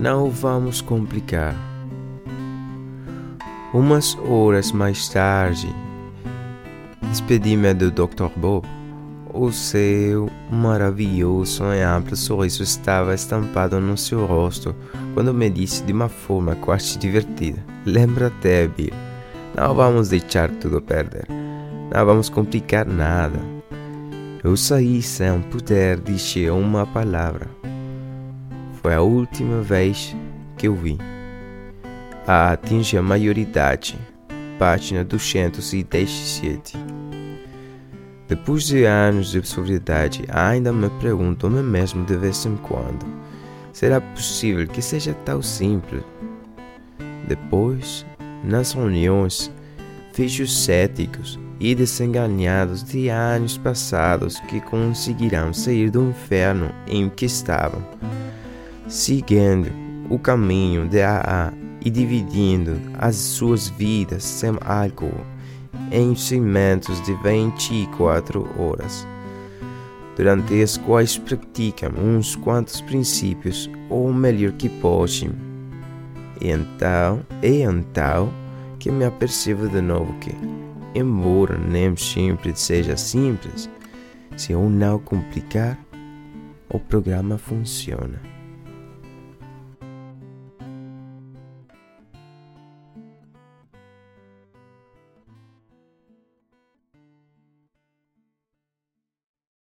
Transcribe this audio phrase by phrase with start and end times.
[0.00, 1.54] Não vamos complicar.
[3.74, 5.68] Umas horas mais tarde,
[7.02, 8.30] despedi-me do Dr.
[8.34, 8.66] Bob.
[9.30, 14.74] O seu maravilhoso e amplo sorriso estava estampado no seu rosto
[15.12, 18.94] quando me disse de uma forma quase divertida: Lembra-te, Bill,
[19.54, 21.26] não vamos deixar tudo perder.
[21.28, 23.38] Não vamos complicar nada.
[24.42, 27.59] Eu saí sem poder dizer uma palavra.
[28.82, 30.16] Foi a última vez
[30.56, 30.96] que eu vi.
[32.26, 33.98] A atinge a maioridade.
[34.58, 36.78] Página 217.
[38.26, 43.04] Depois de anos de sobriedade, ainda me pergunto a mim mesmo de vez em quando:
[43.70, 46.02] será possível que seja tão simples?
[47.28, 48.06] Depois,
[48.42, 49.52] nas reuniões,
[50.14, 57.84] vejo céticos e desenganados de anos passados que conseguirão sair do inferno em que estavam,
[58.90, 59.70] seguindo
[60.10, 65.24] o caminho de AA e dividindo as suas vidas sem álcool
[65.92, 69.06] em segmentos de 24 horas,
[70.16, 75.30] durante as quais praticam uns quantos princípios o melhor que podem.
[76.40, 78.28] E então, é então
[78.80, 80.34] que me apercebo de novo que,
[80.96, 83.70] embora nem sempre seja simples,
[84.36, 85.78] se eu não complicar,
[86.68, 88.39] o programa funciona.